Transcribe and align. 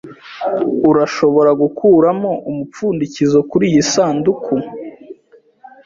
Urashobora 0.89 1.51
gukuramo 1.61 2.31
umupfundikizo 2.49 3.39
kuriyi 3.49 3.81
sanduku? 3.91 4.53